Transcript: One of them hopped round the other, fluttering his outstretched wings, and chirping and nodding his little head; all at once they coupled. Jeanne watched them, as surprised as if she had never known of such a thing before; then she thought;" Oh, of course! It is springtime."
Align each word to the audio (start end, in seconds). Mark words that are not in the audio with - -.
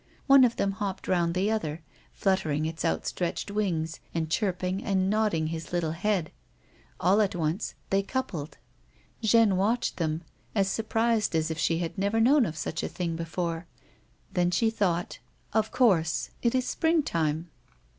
One 0.25 0.43
of 0.43 0.55
them 0.55 0.71
hopped 0.71 1.07
round 1.07 1.35
the 1.35 1.51
other, 1.51 1.83
fluttering 2.11 2.63
his 2.63 2.83
outstretched 2.83 3.51
wings, 3.51 3.99
and 4.15 4.31
chirping 4.31 4.83
and 4.83 5.11
nodding 5.11 5.45
his 5.53 5.71
little 5.71 5.91
head; 5.91 6.31
all 6.99 7.21
at 7.21 7.35
once 7.35 7.75
they 7.91 8.01
coupled. 8.01 8.57
Jeanne 9.21 9.57
watched 9.57 9.97
them, 9.97 10.23
as 10.55 10.67
surprised 10.67 11.35
as 11.35 11.51
if 11.51 11.59
she 11.59 11.77
had 11.77 11.99
never 11.99 12.19
known 12.19 12.47
of 12.47 12.57
such 12.57 12.81
a 12.81 12.87
thing 12.89 13.15
before; 13.15 13.67
then 14.33 14.49
she 14.49 14.71
thought;" 14.71 15.19
Oh, 15.53 15.59
of 15.59 15.69
course! 15.69 16.31
It 16.41 16.55
is 16.55 16.67
springtime." 16.67 17.51